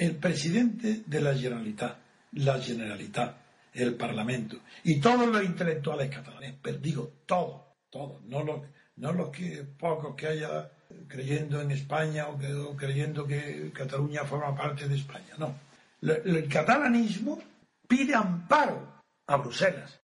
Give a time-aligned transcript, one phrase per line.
[0.00, 1.98] El presidente de la Generalitat,
[2.32, 3.36] la Generalitat,
[3.74, 8.62] el Parlamento y todos los intelectuales catalanes, pero digo todos, todos, no los,
[8.96, 10.70] no los que pocos que haya
[11.06, 12.38] creyendo en España o,
[12.76, 15.54] creyendo que Cataluña forma parte de España, no.
[16.00, 17.38] El catalanismo
[17.86, 20.00] pide amparo a Bruselas.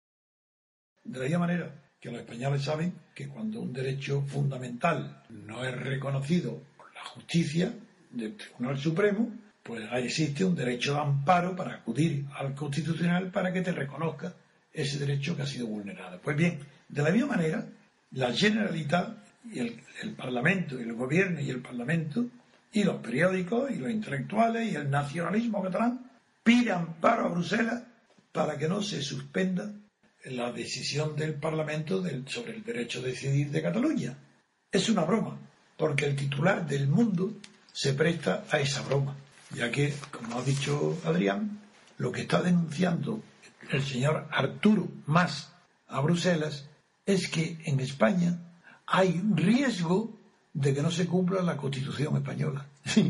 [1.03, 5.75] De la misma manera que los españoles saben que cuando un derecho fundamental no es
[5.75, 7.73] reconocido por la justicia
[8.11, 13.61] del Tribunal Supremo, pues existe un derecho de amparo para acudir al Constitucional para que
[13.61, 14.33] te reconozca
[14.71, 16.21] ese derecho que ha sido vulnerado.
[16.21, 17.67] Pues bien, de la misma manera,
[18.11, 19.17] la Generalitat
[19.51, 19.81] y el,
[20.15, 22.25] Parlamento y el Gobierno y el Parlamento
[22.71, 26.09] y los periódicos y los intelectuales y el nacionalismo catalán
[26.43, 27.83] pide amparo a Bruselas
[28.31, 29.69] para que no se suspenda
[30.25, 34.17] la decisión del Parlamento sobre el derecho a decidir de Cataluña.
[34.71, 35.37] Es una broma,
[35.75, 37.33] porque el titular del mundo
[37.73, 39.15] se presta a esa broma,
[39.53, 41.59] ya que, como ha dicho Adrián,
[41.97, 43.21] lo que está denunciando
[43.69, 45.51] el señor Arturo Mas
[45.87, 46.69] a Bruselas
[47.05, 48.37] es que en España
[48.85, 50.17] hay riesgo
[50.53, 52.65] de que no se cumpla la Constitución española.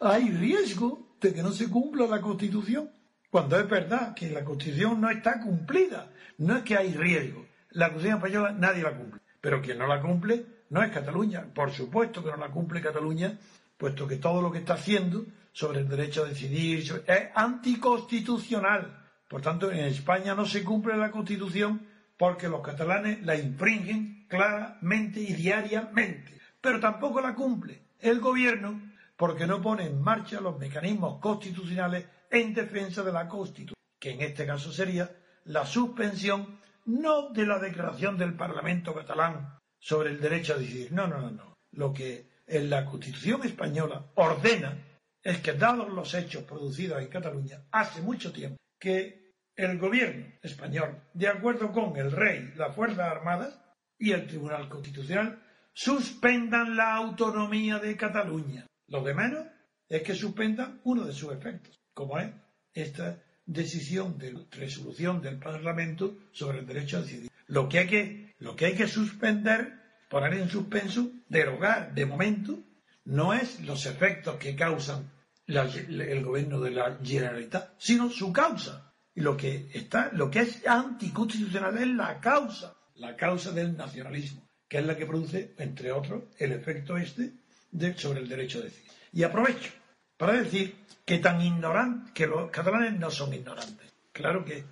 [0.00, 2.90] Hay riesgo de que no se cumpla la Constitución,
[3.30, 6.10] cuando es verdad que la Constitución no está cumplida.
[6.38, 7.46] No es que hay riesgo.
[7.70, 9.20] La Constitución española nadie la cumple.
[9.40, 11.46] Pero quien no la cumple no es Cataluña.
[11.54, 13.38] Por supuesto que no la cumple Cataluña,
[13.76, 19.02] puesto que todo lo que está haciendo sobre el derecho a decidir es anticonstitucional.
[19.28, 21.86] Por tanto, en España no se cumple la Constitución
[22.16, 26.40] porque los catalanes la infringen claramente y diariamente.
[26.60, 28.80] Pero tampoco la cumple el gobierno
[29.16, 34.22] porque no pone en marcha los mecanismos constitucionales en defensa de la Constitución, que en
[34.22, 35.10] este caso sería
[35.44, 40.92] la suspensión no de la declaración del Parlamento catalán sobre el derecho a decidir.
[40.92, 41.54] No, no, no, no.
[41.72, 44.76] Lo que en la Constitución española ordena
[45.22, 51.02] es que, dados los hechos producidos en Cataluña hace mucho tiempo, que el gobierno español,
[51.14, 53.58] de acuerdo con el rey, las Fuerzas Armadas
[53.98, 58.66] y el Tribunal Constitucional, suspendan la autonomía de Cataluña.
[58.88, 59.46] Lo de menos
[59.88, 62.30] es que suspendan uno de sus efectos, como es
[62.74, 67.30] esta decisión de resolución del Parlamento sobre el derecho a decidir.
[67.46, 69.83] Lo que hay que, lo que, hay que suspender,
[70.14, 72.58] poner en suspenso, derogar de momento,
[73.04, 75.10] no es los efectos que causan
[75.48, 78.92] el gobierno de la Generalitat, sino su causa.
[79.16, 84.48] Y lo que está, lo que es anticonstitucional es la causa, la causa del nacionalismo,
[84.68, 87.32] que es la que produce, entre otros, el efecto este
[87.72, 88.90] de- sobre el derecho a decidir.
[89.12, 89.70] Y aprovecho
[90.16, 93.92] para decir que tan ignorantes, que los catalanes no son ignorantes.
[94.12, 94.64] Claro que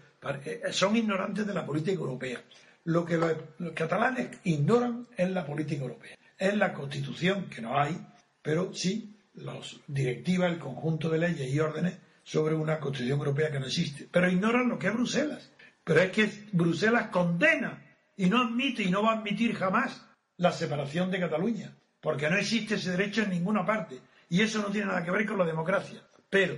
[0.44, 2.40] eh, son ignorantes de la política europea.
[2.84, 3.32] Lo que los,
[3.74, 6.16] catalanes ignoran es la política europea.
[6.36, 7.96] Es la constitución, que no hay,
[8.42, 13.60] pero sí las directivas, el conjunto de leyes y órdenes sobre una constitución europea que
[13.60, 14.08] no existe.
[14.10, 15.50] Pero ignoran lo que es Bruselas.
[15.84, 17.82] Pero es que Bruselas condena
[18.16, 20.06] y no admite y no va a admitir jamás
[20.36, 24.00] la separación de Cataluña, porque no existe ese derecho en ninguna parte.
[24.28, 26.02] Y eso no tiene nada que ver con la democracia.
[26.30, 26.56] Pero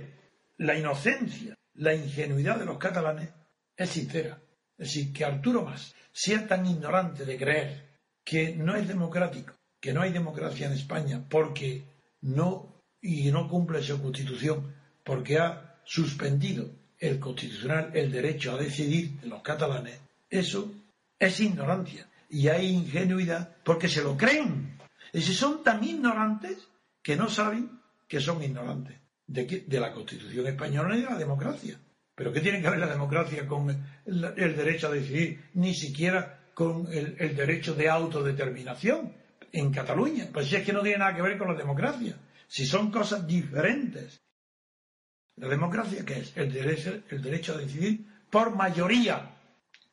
[0.57, 3.29] la inocencia, la ingenuidad de los catalanes
[3.75, 4.39] es sincera.
[4.77, 9.91] Es decir, que Arturo Mas sea tan ignorante de creer que no es democrático, que
[9.91, 11.83] no hay democracia en España porque
[12.21, 19.19] no y no cumple su constitución, porque ha suspendido el constitucional el derecho a decidir
[19.19, 19.99] de los catalanes,
[20.29, 20.71] eso
[21.19, 24.79] es ignorancia y hay ingenuidad porque se lo creen.
[25.11, 26.57] Y si son tan ignorantes
[27.03, 28.95] que no saben que son ignorantes
[29.27, 29.65] de, qué?
[29.67, 31.77] de la Constitución española y de la democracia.
[32.15, 33.69] Pero ¿qué tiene que ver la democracia con
[34.05, 35.49] el, derecho a decidir?
[35.55, 39.13] Ni siquiera con el, el derecho de autodeterminación
[39.51, 40.29] en Cataluña.
[40.31, 42.15] Pues si es que no tiene nada que ver con la democracia.
[42.47, 44.21] Si son cosas diferentes.
[45.35, 46.37] ¿La democracia qué es?
[46.37, 49.31] El derecho, el derecho a decidir por mayoría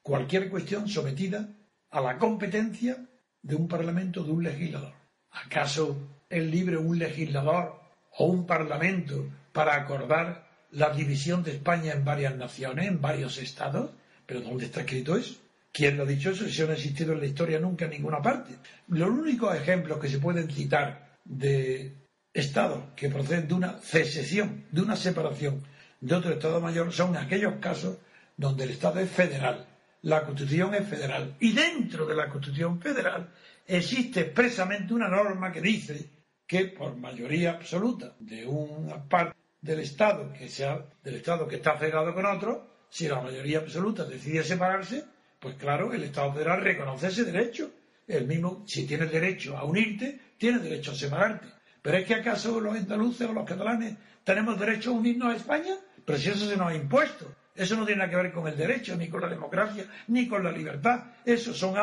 [0.00, 1.48] cualquier cuestión sometida
[1.90, 2.96] a la competencia
[3.42, 4.94] de un parlamento, de un legislador.
[5.30, 7.80] ¿Acaso es libre un legislador
[8.18, 13.90] o un parlamento para acordar la división de España en varias naciones, en varios estados?
[14.26, 15.36] ¿Pero dónde está escrito eso?
[15.72, 16.44] ¿Quién lo ha dicho eso?
[16.44, 18.54] No ha existido en la historia nunca en ninguna parte.
[18.88, 21.94] Los únicos ejemplos que se pueden citar de
[22.32, 25.62] estados que proceden de una secesión, de una separación
[26.00, 27.98] de otro Estado mayor, son aquellos casos
[28.36, 29.66] donde el Estado es federal,
[30.02, 31.36] la Constitución es federal.
[31.40, 33.30] Y dentro de la Constitución federal
[33.66, 36.10] existe expresamente una norma que dice
[36.46, 41.76] que por mayoría absoluta de una parte del Estado que sea del Estado que está
[41.76, 45.04] federado con otro, si la mayoría absoluta decide separarse,
[45.38, 47.70] pues claro, el Estado federal reconoce ese derecho.
[48.06, 51.46] El mismo, si tienes derecho a unirte, tienes derecho a separarte.
[51.80, 53.94] Pero es que acaso los andaluces o los catalanes
[54.24, 55.74] tenemos derecho a unirnos a España,
[56.04, 57.34] pero si eso se nos ha impuesto.
[57.54, 60.42] Eso no tiene nada que ver con el derecho, ni con la democracia, ni con
[60.42, 61.04] la libertad.
[61.24, 61.74] Eso son,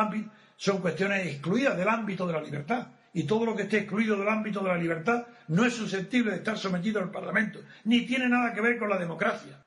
[0.56, 2.88] son cuestiones excluidas del ámbito de la libertad.
[3.12, 6.38] Y todo lo que esté excluido del ámbito de la libertad no es susceptible de
[6.38, 9.64] estar sometido al Parlamento, ni tiene nada que ver con la democracia.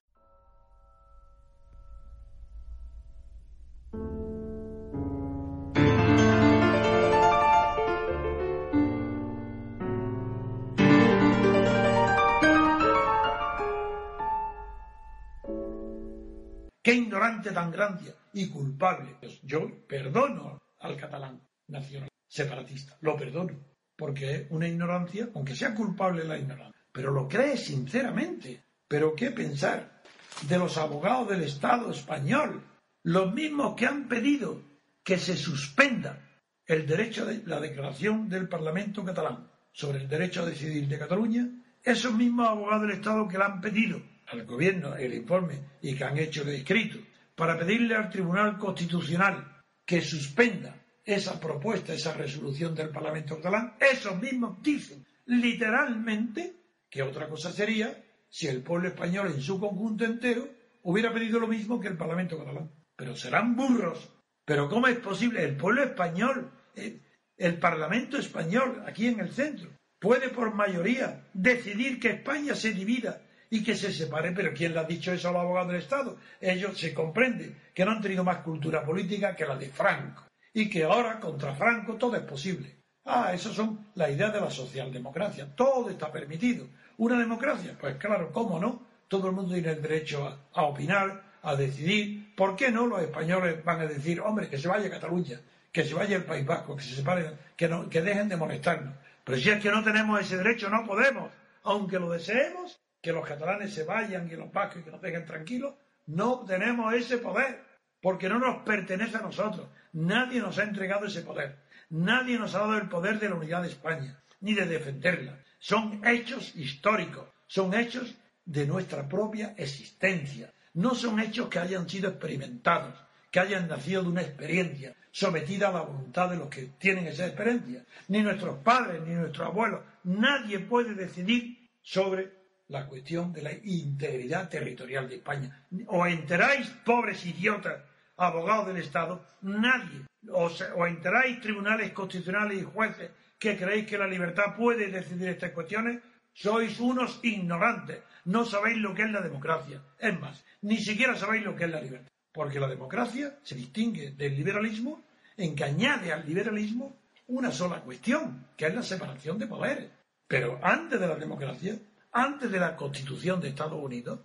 [16.82, 19.18] Qué ignorante tan grande y culpable.
[19.42, 23.54] Yo perdono al catalán nacional separatista, lo perdono,
[23.96, 28.64] porque es una ignorancia, aunque sea culpable la ignorancia, pero lo cree sinceramente.
[28.88, 30.02] Pero qué pensar
[30.48, 32.64] de los abogados del Estado español,
[33.04, 34.62] los mismos que han pedido
[35.04, 36.20] que se suspenda
[36.66, 41.48] el derecho de la declaración del Parlamento catalán sobre el derecho a decidir de Cataluña,
[41.84, 46.04] esos mismos abogados del Estado que le han pedido al gobierno el informe y que
[46.04, 46.98] han hecho el escrito
[47.36, 54.20] para pedirle al Tribunal Constitucional que suspenda esa propuesta, esa resolución del Parlamento catalán, esos
[54.20, 56.54] mismos dicen literalmente
[56.90, 60.48] que otra cosa sería si el pueblo español en su conjunto entero
[60.84, 62.72] hubiera pedido lo mismo que el Parlamento catalán.
[62.96, 64.10] Pero serán burros.
[64.46, 65.44] Pero ¿cómo es posible?
[65.44, 67.02] El pueblo español, el,
[67.38, 69.70] el Parlamento español, aquí en el centro,
[70.00, 74.32] puede por mayoría decidir que España se divida y que se separe.
[74.32, 76.18] Pero ¿quién le ha dicho eso a los abogados del Estado?
[76.40, 80.70] Ellos se comprenden que no han tenido más cultura política que la de Franco y
[80.70, 82.76] que ahora contra Franco todo es posible.
[83.06, 85.54] Ah, esas son las ideas de la socialdemocracia.
[85.56, 86.68] Todo está permitido.
[86.98, 87.76] ¿Una democracia?
[87.80, 88.82] Pues claro, ¿cómo no?
[89.08, 92.34] Todo el mundo tiene el derecho a, opinar, a decidir.
[92.36, 95.42] ¿Por qué no los españoles van a decir, hombre, que se vaya Cataluña,
[95.72, 98.94] que se vaya el País Vasco, que se separen, que, no, que dejen de molestarnos?
[99.24, 101.30] Pero si es que no tenemos ese derecho, no podemos.
[101.64, 105.26] Aunque lo deseemos, que los catalanes se vayan y los vascos y que nos dejen
[105.26, 105.74] tranquilos,
[106.08, 107.64] no tenemos ese poder,
[108.04, 109.66] porque no nos pertenece a nosotros.
[109.94, 111.56] Nadie nos ha entregado ese poder.
[111.90, 115.40] Nadie nos ha dado el poder de la unidad de España, ni de defenderla.
[115.58, 118.14] Son hechos históricos, son hechos
[118.44, 120.52] de nuestra propia existencia.
[120.74, 122.94] No son hechos que hayan sido experimentados,
[123.32, 127.26] que hayan nacido de una experiencia sometida a la voluntad de los que tienen esa
[127.26, 127.86] experiencia.
[128.10, 129.80] Ni nuestros padres, ni nuestros abuelos.
[130.04, 132.34] Nadie puede decidir sobre
[132.68, 135.66] la cuestión de la integridad territorial de España.
[135.88, 137.82] ¿Os enteráis, pobres idiotas,
[138.18, 139.26] abogados del Estado?
[139.42, 140.06] Nadie.
[140.32, 146.02] ¿Os, enteráis, tribunales constitucionales y jueces, que creéis que la libertad puede decidir estas cuestiones?
[146.34, 148.02] Sois unos ignorantes.
[148.26, 149.82] No sabéis lo que es la democracia.
[150.00, 152.12] Es más, ni siquiera sabéis lo que es la libertad.
[152.32, 155.04] Porque la democracia se distingue del liberalismo
[155.38, 159.90] en que añade al liberalismo una sola cuestión, que es la separación de poderes.
[160.28, 161.78] Pero antes de la democracia
[162.14, 164.20] antes de la Constitución de Estados Unidos,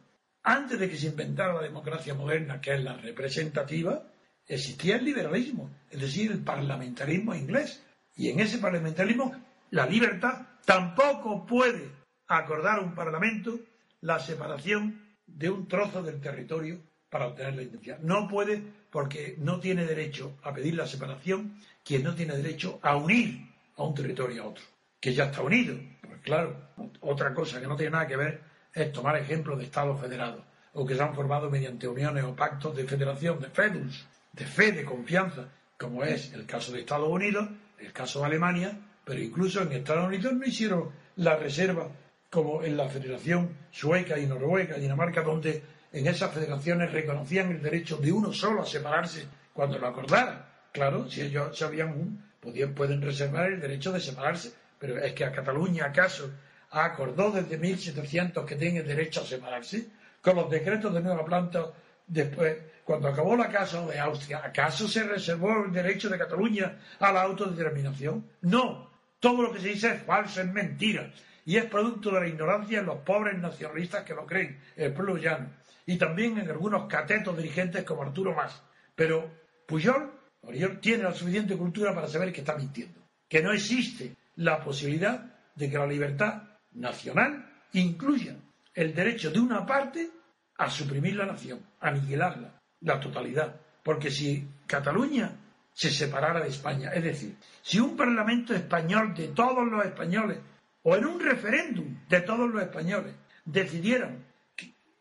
[0.49, 4.03] antes de que se inventara la democracia moderna, que es la representativa,
[4.47, 7.83] existía el liberalismo, es decir, el parlamentarismo inglés.
[8.17, 9.33] Y en ese parlamentarismo,
[9.71, 11.91] la libertad tampoco puede
[12.29, 13.61] acordar un parlamento
[14.01, 17.99] la separación de un trozo del territorio para obtener la identidad.
[18.01, 22.97] No puede porque no tiene derecho a pedir la separación quien no tiene derecho a
[22.97, 24.65] unir a un territorio a otro,
[24.99, 25.79] que ya está unido.
[26.23, 26.57] Claro,
[27.01, 28.41] otra cosa que no tiene nada que ver
[28.81, 30.43] es tomar ejemplo de Estados federados
[30.73, 34.73] o que se han formado mediante uniones o pactos de federación, de fedus, de fe,
[34.73, 39.63] de confianza, como es el caso de Estados Unidos, el caso de Alemania, pero incluso
[39.63, 41.89] en Estados Unidos no hicieron la reserva
[42.31, 47.97] como en la Federación Sueca y Noruega, Dinamarca, donde en esas federaciones reconocían el derecho
[47.97, 50.69] de uno solo a separarse cuando lo acordara.
[50.71, 55.33] Claro, si ellos sabían, podían, pueden reservar el derecho de separarse pero es que a
[55.33, 56.31] Cataluña, ¿acaso
[56.71, 59.89] acordó desde 1700 que tiene derecho a separarse?
[60.21, 61.73] Con los decretos de Nueva Planta,
[62.07, 67.13] después, cuando acabó la Casa de Austria, ¿acaso se reservó el derecho de Cataluña a
[67.13, 68.25] la autodeterminación?
[68.43, 71.13] No, todo lo que se dice es falso, es mentira.
[71.45, 75.17] Y es producto de la ignorancia de los pobres nacionalistas que lo creen, el pueblo
[75.17, 75.49] llano.
[75.87, 78.63] Y también en algunos catetos dirigentes como Arturo Mas.
[78.95, 79.31] Pero
[79.67, 84.61] Puyol, Puyol tiene la suficiente cultura para saber que está mintiendo, que no existe la
[84.63, 88.37] posibilidad de que la libertad nacional incluya
[88.75, 90.11] el derecho de una parte
[90.57, 93.61] a suprimir la nación, a aniquilarla, la totalidad.
[93.83, 95.33] Porque si Cataluña
[95.73, 100.39] se separara de España, es decir, si un Parlamento español de todos los españoles,
[100.83, 104.25] o en un referéndum de todos los españoles, decidieran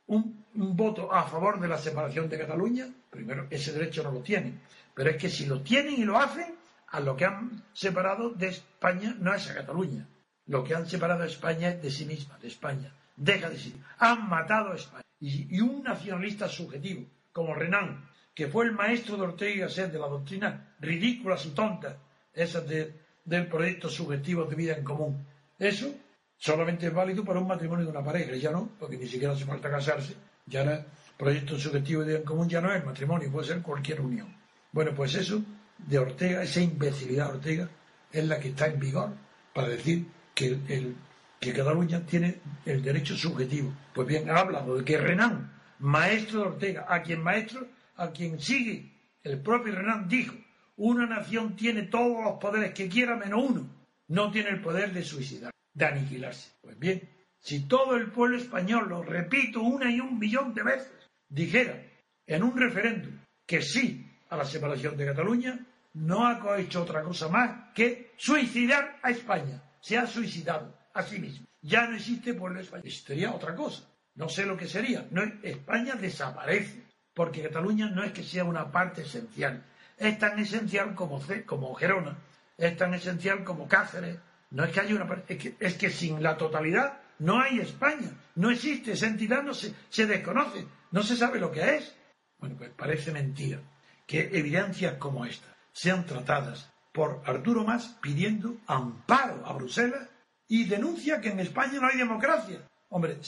[0.08, 4.22] un, un voto a favor de la separación de Cataluña, primero, ese derecho no lo
[4.22, 4.62] tienen.
[4.94, 6.56] Pero es que si lo tienen y lo hacen,
[6.90, 10.08] a lo que han separado de España no es a Cataluña.
[10.48, 12.92] Lo que han separado a España es de sí misma, de España.
[13.16, 13.76] Deja de sí.
[14.00, 15.04] Han matado a España.
[15.20, 20.00] Y, un nacionalista subjetivo, como Renan, que fue el maestro de Ortega y Gasset de
[20.00, 21.96] la doctrina ridículas y tontas,
[22.34, 25.26] esas del proyecto subjetivo de vida en común.
[25.58, 25.92] Eso
[26.38, 29.46] solamente es válido para un matrimonio de una pareja, ya no, porque ni siquiera hace
[29.46, 30.16] falta casarse.
[30.46, 30.86] Ya el
[31.18, 34.34] proyecto subjetivo de vida en común ya no es matrimonio, puede ser cualquier unión.
[34.72, 35.42] Bueno, pues eso
[35.80, 37.70] de Ortega, esa imbecilidad de Ortega,
[38.12, 39.10] es la que está en vigor
[39.54, 40.06] para decir
[40.38, 40.96] que, el,
[41.40, 43.74] que Cataluña tiene el derecho subjetivo.
[43.96, 48.40] Pues bien, ha hablado de que Renan, maestro de Ortega, a quien maestro, a quien
[48.40, 50.36] sigue, el propio Renan dijo,
[50.76, 53.68] una nación tiene todos los poderes que quiera menos uno,
[54.10, 56.52] no tiene el poder de suicidar, de aniquilarse.
[56.62, 61.10] Pues bien, si todo el pueblo español, lo repito una y un millón de veces,
[61.28, 61.84] dijera
[62.28, 63.14] en un referéndum
[63.44, 65.66] que sí a la separación de Cataluña,
[65.96, 69.64] no ha hecho otra cosa más que suicidar a España.
[69.80, 71.48] Se ha suicidado a sí mismo.
[71.62, 72.92] Ya no existe pueblo español.
[72.92, 73.84] Sería otra cosa.
[74.16, 75.08] No sé lo que sería.
[75.12, 76.84] No, España desaparece.
[77.14, 79.64] Porque Cataluña no es que sea una parte esencial.
[79.98, 82.18] Es tan esencial como, como Gerona.
[82.58, 84.18] Es tan esencial como Cáceres.
[84.52, 85.34] No es que haya una parte.
[85.34, 88.12] Es que, es que sin la totalidad no hay España.
[88.36, 88.94] No existe.
[88.94, 90.66] Esa entidad no se, se desconoce.
[90.92, 91.96] No se sabe lo que es.
[92.40, 93.60] Bueno, pues parece mentira
[94.06, 100.10] que evidencias como esta sean tratadas por Arturo Mas pidiendo amparo a Bruselas
[100.48, 102.58] y denuncia que en España no hay democracia.
[102.90, 103.20] Hombre,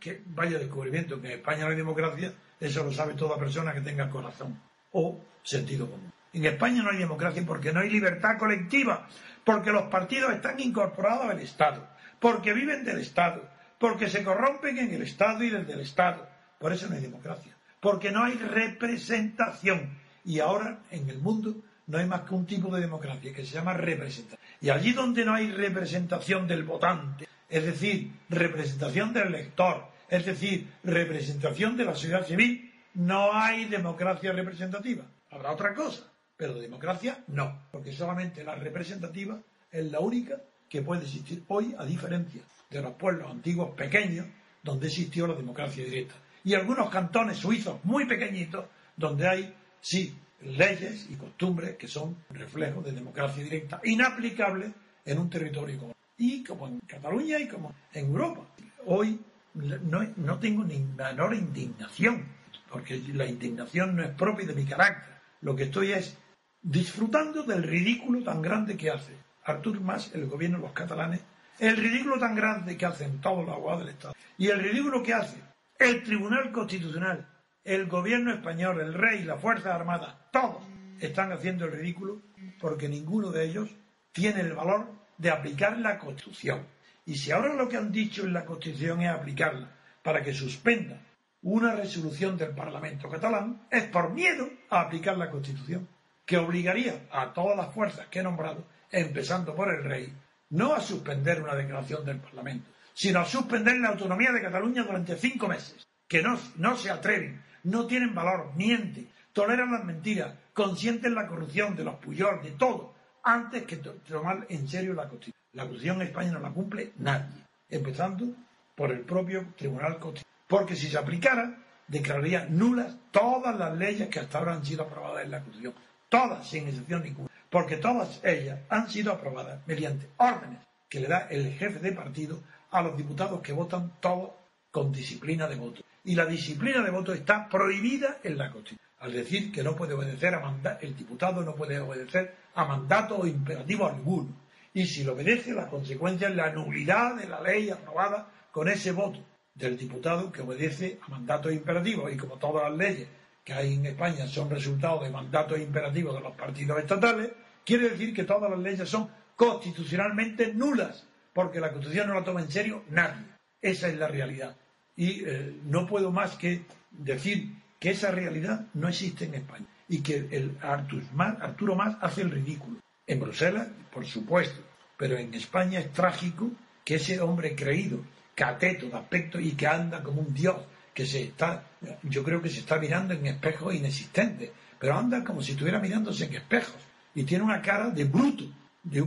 [0.00, 3.82] que vaya descubrimiento que en España no hay democracia, eso lo sabe toda persona que
[3.82, 4.58] tenga corazón
[4.92, 6.10] o sentido común.
[6.32, 9.06] En España no hay democracia porque no hay libertad colectiva,
[9.44, 11.86] porque los partidos están incorporados al Estado,
[12.18, 13.46] porque viven del Estado,
[13.78, 16.26] porque se corrompen en el Estado y desde el Estado.
[16.58, 21.56] Por eso no hay democracia, porque no hay representación y ahora en el mundo
[21.88, 24.38] no hay más que un tipo de democracia que se llama representación.
[24.60, 30.68] Y allí donde no hay representación del votante, es decir, representación del elector, es decir,
[30.84, 35.04] representación de la sociedad civil, no hay democracia representativa.
[35.30, 36.04] Habrá otra cosa,
[36.36, 39.38] pero democracia no, porque solamente la representativa
[39.70, 44.26] es la única que puede existir hoy, a diferencia de los pueblos antiguos pequeños,
[44.62, 46.14] donde existió la democracia directa.
[46.44, 48.66] Y algunos cantones suizos muy pequeñitos,
[48.96, 54.72] donde hay sí, leyes y costumbres que son reflejos de democracia directa, inaplicables
[55.04, 58.46] en un territorio como y como en Cataluña y como en Europa.
[58.86, 59.20] Hoy
[59.54, 62.26] no, tengo ni menor indignación,
[62.70, 65.14] porque la indignación no es propia de mi carácter.
[65.40, 66.16] Lo que estoy es
[66.62, 69.12] disfrutando del ridículo tan grande que hace
[69.44, 71.20] Artur Mas, el gobierno de los catalanes,
[71.58, 75.14] el ridículo tan grande que hacen todos los abogados del Estado y el ridículo que
[75.14, 75.40] hace
[75.78, 77.26] el Tribunal Constitucional
[77.68, 80.62] el gobierno español, el rey, las Fuerzas Armadas, todos
[81.00, 82.22] están haciendo el ridículo
[82.58, 83.68] porque ninguno de ellos
[84.10, 84.86] tiene el valor
[85.18, 86.66] de aplicar la Constitución.
[87.04, 89.68] Y si ahora lo que han dicho en la Constitución es aplicarla
[90.02, 90.98] para que suspenda
[91.42, 95.86] una resolución del Parlamento catalán, es por miedo a aplicar la Constitución,
[96.24, 100.10] que obligaría a todas las fuerzas que he nombrado, empezando por el rey,
[100.50, 105.16] no a suspender una declaración del Parlamento, sino a suspender la autonomía de Cataluña durante
[105.16, 111.14] cinco meses, que no, no se atreven no tienen valor, mienten, toleran las mentiras, consienten
[111.14, 115.34] la corrupción de los Puyol, de todo, antes que tomar en serio la Constitución.
[115.52, 118.26] La Constitución en España no la cumple nadie, empezando
[118.74, 120.28] por el propio Tribunal Constitucional.
[120.46, 125.24] Porque si se aplicara, declararía nulas todas las leyes que hasta ahora han sido aprobadas
[125.24, 125.74] en la Constitución.
[126.08, 127.28] Todas, sin excepción ninguna.
[127.50, 132.40] Porque todas ellas han sido aprobadas mediante órdenes que le da el jefe de partido
[132.70, 134.30] a los diputados que votan todos
[134.70, 138.88] con disciplina de voto y la disciplina de voto está prohibida en la Constitución.
[139.00, 143.18] Al decir que no puede obedecer a mandato, el diputado no puede obedecer a mandato
[143.18, 144.34] o imperativo alguno.
[144.72, 148.92] Y si lo obedece, la consecuencia es la nulidad de la ley aprobada con ese
[148.92, 149.22] voto
[149.54, 152.10] del diputado que obedece a mandatos imperativos.
[152.10, 153.08] Y como todas las leyes
[153.44, 157.32] que hay en España son resultado de mandatos imperativos de los partidos estatales,
[157.66, 162.40] quiere decir que todas las leyes son constitucionalmente nulas, porque la Constitución no la toma
[162.40, 163.26] en serio nadie.
[163.60, 164.56] Esa es la realidad
[164.98, 170.02] y eh, no puedo más que decir que esa realidad no existe en España y
[170.02, 172.80] que el Arturo Más hace el ridículo.
[173.06, 174.60] En Bruselas, por supuesto,
[174.96, 176.50] pero en España es trágico
[176.84, 178.00] que ese hombre creído,
[178.34, 180.56] cateto de aspecto y que anda como un dios,
[180.92, 181.62] que se está,
[182.02, 184.50] yo creo que se está mirando en espejos inexistentes,
[184.80, 186.76] pero anda como si estuviera mirándose en espejos
[187.14, 188.44] y tiene una cara de bruto.
[188.82, 189.06] De,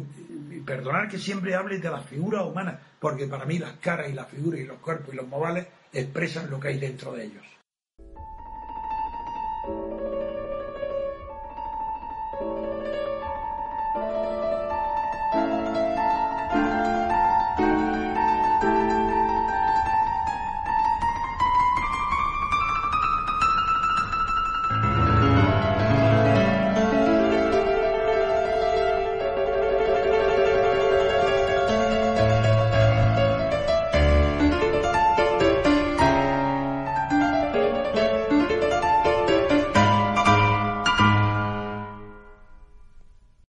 [0.65, 4.29] perdonar que siempre hable de la figura humana, porque para mí las caras y las
[4.29, 7.60] figuras y los cuerpos y los modales expresan lo que hay dentro de ellos.